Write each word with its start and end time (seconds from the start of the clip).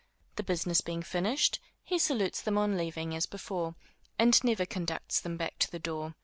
The 0.35 0.41
business 0.41 0.81
being 0.81 1.03
finished, 1.03 1.59
he 1.83 1.99
salutes 1.99 2.41
them 2.41 2.57
on 2.57 2.75
leaving, 2.75 3.13
as 3.15 3.27
before, 3.27 3.75
and 4.17 4.43
never 4.43 4.65
conducts 4.65 5.19
them 5.19 5.37
back 5.37 5.59
to 5.59 5.69
the 5.71 5.77
door. 5.77 6.15